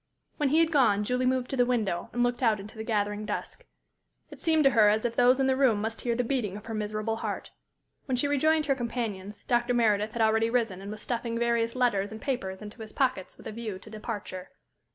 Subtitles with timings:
[0.37, 3.23] When he had gone, Julie moved to the window and looked out into the gathering
[3.23, 3.65] dusk.
[4.31, 6.65] It seemed to her as if those in the room must hear the beating of
[6.65, 7.51] her miserable heart.
[8.07, 9.75] When she rejoined her companions, Dr.
[9.75, 13.45] Meredith had already risen and was stuffing various letters and papers into his pockets with
[13.45, 14.49] a view to departure.